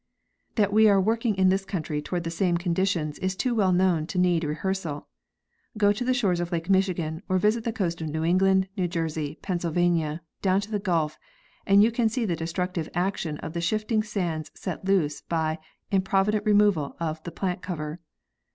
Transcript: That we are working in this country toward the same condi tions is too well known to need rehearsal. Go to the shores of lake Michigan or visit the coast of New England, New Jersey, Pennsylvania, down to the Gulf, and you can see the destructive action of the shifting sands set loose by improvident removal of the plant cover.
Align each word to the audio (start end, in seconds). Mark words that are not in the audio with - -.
That 0.55 0.73
we 0.73 0.89
are 0.89 0.99
working 0.99 1.35
in 1.35 1.49
this 1.49 1.63
country 1.63 2.01
toward 2.01 2.23
the 2.23 2.31
same 2.31 2.57
condi 2.57 2.87
tions 2.87 3.19
is 3.19 3.35
too 3.35 3.53
well 3.53 3.71
known 3.71 4.07
to 4.07 4.17
need 4.17 4.43
rehearsal. 4.43 5.07
Go 5.77 5.91
to 5.93 6.03
the 6.03 6.15
shores 6.15 6.39
of 6.39 6.51
lake 6.51 6.71
Michigan 6.71 7.21
or 7.29 7.37
visit 7.37 7.65
the 7.65 7.71
coast 7.71 8.01
of 8.01 8.07
New 8.09 8.23
England, 8.23 8.67
New 8.75 8.87
Jersey, 8.87 9.37
Pennsylvania, 9.43 10.23
down 10.41 10.59
to 10.61 10.71
the 10.71 10.79
Gulf, 10.79 11.19
and 11.67 11.83
you 11.83 11.91
can 11.91 12.09
see 12.09 12.25
the 12.25 12.35
destructive 12.35 12.89
action 12.95 13.37
of 13.41 13.53
the 13.53 13.61
shifting 13.61 14.01
sands 14.01 14.49
set 14.55 14.83
loose 14.85 15.21
by 15.21 15.59
improvident 15.91 16.47
removal 16.47 16.95
of 16.99 17.21
the 17.21 17.31
plant 17.31 17.61
cover. 17.61 17.99